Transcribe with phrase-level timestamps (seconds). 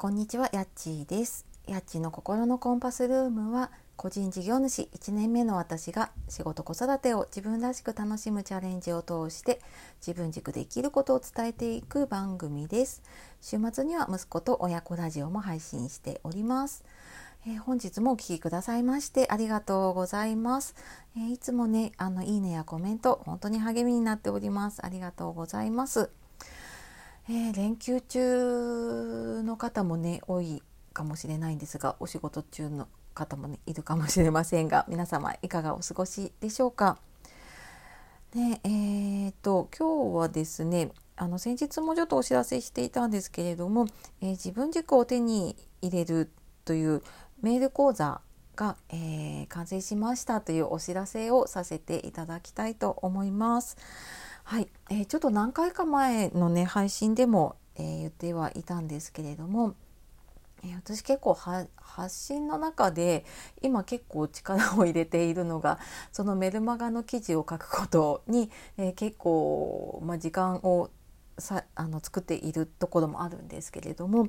[0.00, 1.44] こんにちは、やっちーです。
[1.66, 9.60] やっちの心のコンパスルームは、個人事業主1年目の私が仕事子育てを自分らしく楽しむチャレンジを通して
[10.00, 13.02] 自分軸で生きることを伝えていく番組です。
[13.42, 16.82] 週末には息子と親子ラジオも配信しております。
[17.46, 20.74] えー本日もお聴きくださいましてありがとうございます。
[21.14, 24.82] えーいつもね、あのいいねやコメント本当に励みになっております。
[24.82, 26.08] ありがとうございます。
[27.28, 36.98] えー連休中の方もね多いかもしれないんですがお仕事中の方もねいるかもしれませんが 皆様いかがお過ごしでしょうか？
[38.34, 43.86] ねえー、と今日はですねあの先日もちょっとお知らせしていたんですけれども、
[44.20, 46.30] えー自分軸を手に入れる
[46.64, 47.02] という
[47.42, 48.20] メール講座
[48.56, 53.76] が、えー完成しましたというお知らせをさせていただきたいと思います。
[54.44, 59.74] はい、えーちょっと何回か前のね配信でも、えー言ってはいたんですけれども、
[60.64, 63.24] えー私結構は発信の中で
[63.62, 65.78] 今結構力を入れているのが
[66.12, 70.90] そのメルマガの記事を書くことに、え結構、まあ、時間を
[71.38, 74.28] さあの作っているところもあるんですけれども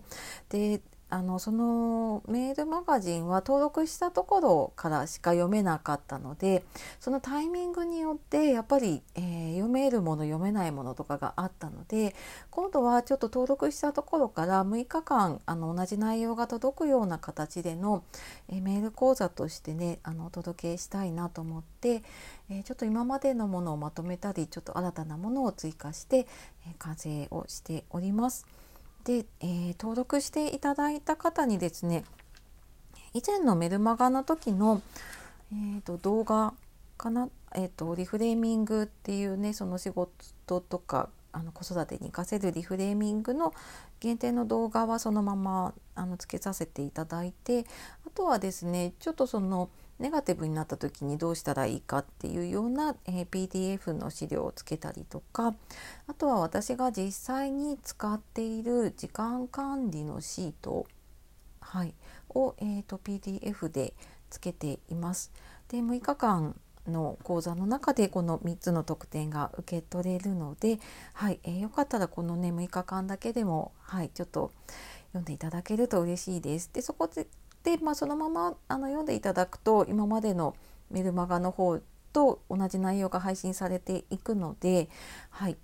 [0.49, 0.81] で
[1.11, 6.63] あのそのメールマガジンは登録したところからしか読めなかったので
[7.01, 12.15] そのタイミングによってやっぱり、えー読めるもの読めないものとかがあったので
[12.49, 18.03] 今度はちょっと登録したところから6日間あの同じ内容が届くような形での、
[18.49, 22.03] えーメール講座としてねあのお届けしたいなと思って、
[22.49, 26.19] えーちょっと今までのものをまとめたりちょっと新たなものを追加して、
[26.65, 28.45] えー完成をしております。
[29.03, 32.03] で、えー登録していただいた方にですね
[33.13, 34.81] 以前のメルマガの時の、
[35.51, 36.53] えー、と動画
[36.97, 43.53] かな、えー、とリフレーミングっていうねその仕事とかあの子育てに活かせるリフレーミングの
[43.99, 47.65] 限定の動画はそのままあのつけさせていただいて
[48.05, 49.69] あとはですねちょっとその
[50.01, 55.53] ネガティブになった時にどうしたらいいかっていうような、え PDF の資料をつけたりとか
[56.07, 60.87] あとは私が実際に使っている時間管理のシート、
[61.59, 61.93] はい、
[62.29, 63.93] を、えー、と PDF で
[64.29, 65.31] つけています。
[65.69, 66.55] で6日間
[66.87, 70.79] の講座の中でこの3つの特典が受け取れるので、
[71.13, 74.51] はいえーよかったらこのね6日間だけでも、はい、ちょっと
[75.09, 76.71] 読んでいただけると嬉しいです。
[76.73, 77.27] でそこで
[77.63, 80.55] で、まあ、そのままあの読んでいただくと今までの
[80.89, 81.79] メルマガの方
[82.13, 84.89] と同じ内容が配信されていくので、
[85.29, 85.57] はい、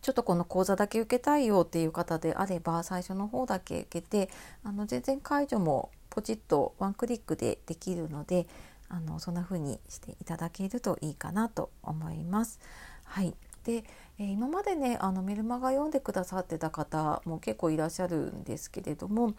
[0.00, 4.30] ちょっとこの講座だけ受けたいよっていう方であれば最初の方だけ受けて
[4.62, 8.46] あの全然解除もポチッとワンクリックでできるので
[8.88, 12.60] あのそんな風にしていただけるといいかなと思います。
[13.04, 13.34] はい
[13.64, 13.82] で、
[14.18, 19.34] えー今までねあのメルマガ読んでくださってた方も結構いらっしゃるんですけれども、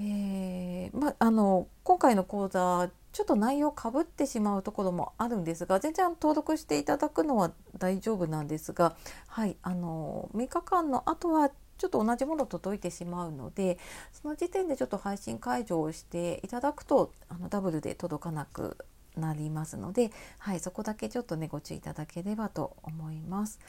[0.00, 8.96] えーまあの今回の講座ちょっと内容かぶってしまうところもあるんですが全然登録していただくのは大丈夫なんですが、
[9.26, 13.78] はい、あの6日間の後はちょっと同じもの届いてしまうので
[14.12, 18.78] その時点でちょっと配信解除をしていただくとあのダブルで届かなく
[19.16, 23.60] なりますので、はい、そこだけちょっとねご注意いただければと思います。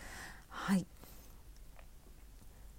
[0.54, 0.86] はい。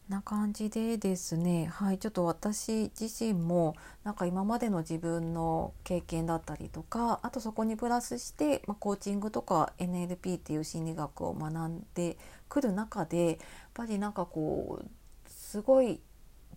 [0.08, 3.74] な感じでですね、はい、ちょっと私自身も
[4.04, 12.18] なんか今までの自分の経験だったりとかあとそこにプラスして、まあ、コーチングとか NLP っていう心理学を学んで
[12.50, 13.36] くる中でやっ
[13.72, 14.88] ぱりなんかこう
[15.26, 16.00] すごい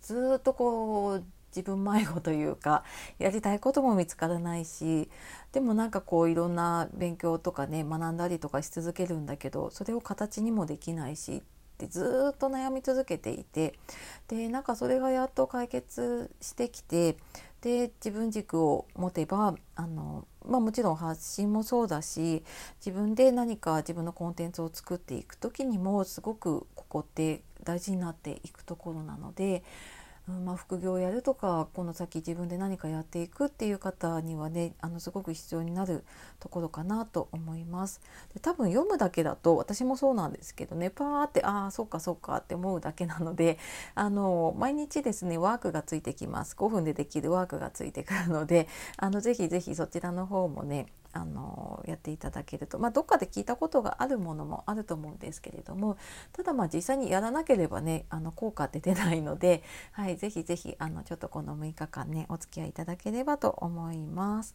[0.02, 1.24] ずっとこう
[1.54, 2.84] 自分迷子というか
[3.18, 5.08] やりたいことも見つからないし
[5.52, 11.40] でもなんかこういろんな勉強とかね学んだりとかし続けるんだけどそれを形にもできないしっ
[11.78, 13.78] てずっと悩み続けていて
[14.26, 17.16] でなんかそれがやっと解決してきて
[17.60, 22.44] で自分軸を持てばあの、まあ、もちろん発信もそうだし
[22.84, 29.62] 自分で何か自分のコンテンツを作っていく時にもすごくここって大事になっていくところなので。
[30.28, 36.04] うんまあ、副業をやるとかこの先自分で何かやっていくっていう方にはねあのすごく必要になる
[36.38, 38.00] ところかなと思います。
[38.34, 43.58] で多分読むだけだと私もそうなんですけどねパーってああそうかそうかって思うだけなので
[43.94, 50.88] あの毎日ですねワークがついてきます5分でできるワークがついてくるのであのぜひぜひそちらの方もね
[51.18, 55.98] あのやっていただけると、まあ、どっかで聞いたことがあるものもあると思うんですけれども
[56.32, 59.62] ただまあ実際にやらなければねあの効果って出ないので、
[59.92, 64.54] はい、ぜひぜひあのちょっとこの6日間ねお付き合いいただければと思います。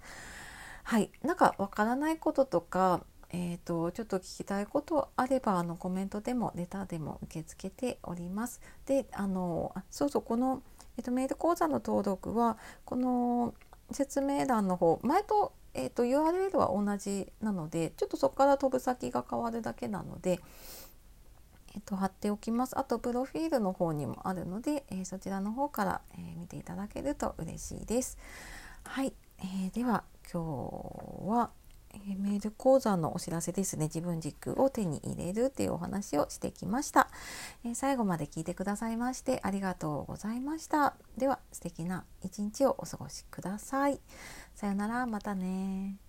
[0.86, 3.06] はい、なんかわからないこととか
[3.36, 8.62] えー、とちょっと聞きたいことあればあのコメントでもレターでも受け付けております。
[8.86, 10.62] であのそうそうこの
[10.98, 13.54] えっと、メール講座の登録はこの
[13.92, 20.40] 説明欄の方前と,、えーと URL は同じなのでちょっとそこから飛ぶ先が変わるだけなので、
[21.76, 28.18] えっと、貼っておきますあとプロフィールの方にもあるので、えー、そちらの方から、えー、見ていただけると嬉しいです。
[28.84, 31.52] はい、えー、では今日は
[31.94, 33.86] えメール講座のお知らせですね。
[33.86, 37.10] 自分軸を手に入れるっていうお話をしてきました、
[37.64, 40.96] え最後まで聞いてくださいましてありがとうございました。
[41.18, 44.00] では素敵な一日をお過ごしください。
[44.56, 45.06] さよなら。
[45.06, 46.03] またね